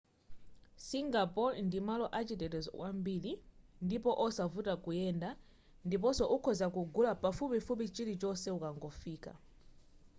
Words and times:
singapore 0.87 1.53
ndi 1.67 1.79
malo 1.87 2.05
a 2.17 2.19
chitetezo 2.27 2.69
kwambiri 2.77 3.31
ndipo 3.85 4.11
osavuta 4.25 4.73
kuyenda 4.83 5.29
ndiponso 5.87 6.23
ukhoza 6.35 6.65
kugula 6.75 7.11
pafupifupi 7.23 7.85
chilichonse 7.95 8.47
ukangofika 8.57 9.31